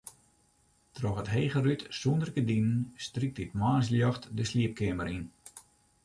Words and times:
Troch 0.99 1.19
it 1.23 1.29
hege 1.33 1.59
rút 1.65 1.83
sûnder 1.99 2.29
gerdinen 2.37 2.79
strykt 3.07 3.41
it 3.43 3.53
moarnsljocht 3.59 4.23
de 4.37 4.43
sliepkeamer 4.51 5.09
yn. 5.15 5.23